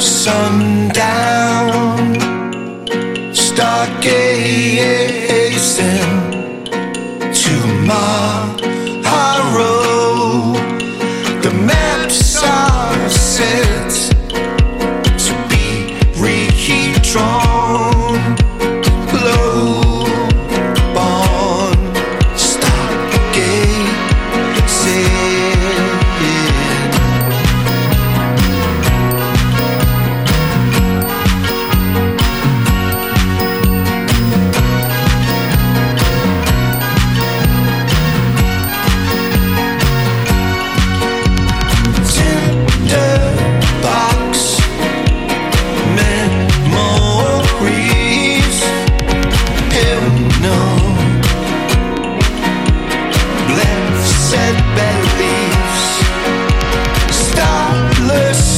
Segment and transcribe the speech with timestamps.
[0.00, 2.14] sundown,
[3.34, 5.29] stargate.